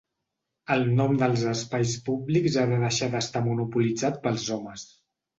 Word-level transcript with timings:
El 0.75 0.85
nom 0.99 1.11
dels 1.23 1.41
espais 1.49 1.91
públics 2.07 2.57
ha 2.61 2.63
de 2.71 2.79
deixar 2.83 3.09
d'estar 3.17 3.43
monopolitzat 3.49 4.17
pels 4.25 4.47
homes. 4.57 4.87